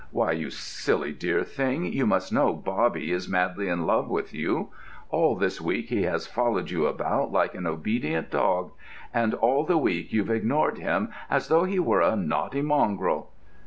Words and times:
Why, 0.09 0.31
you 0.31 0.49
silly 0.49 1.11
dear 1.13 1.43
thing, 1.43 1.93
you 1.93 2.07
must 2.07 2.33
know 2.33 2.53
Bobby 2.53 3.11
is 3.11 3.29
madly 3.29 3.67
in 3.67 3.85
love 3.85 4.09
with 4.09 4.33
you. 4.33 4.69
All 5.11 5.35
this 5.35 5.61
week 5.61 5.89
he 5.89 6.01
has 6.01 6.25
followed 6.25 6.71
you 6.71 6.87
about 6.87 7.31
like 7.31 7.53
an 7.53 7.67
obedient 7.67 8.31
dog, 8.31 8.71
and 9.13 9.35
all 9.35 9.63
the 9.63 9.77
week 9.77 10.11
you've 10.11 10.31
ignored 10.31 10.79
him 10.79 11.09
as 11.29 11.49
though 11.49 11.65
he 11.65 11.77
were 11.77 12.01
a 12.01 12.15
naughty 12.15 12.63
mongrel!" 12.63 13.29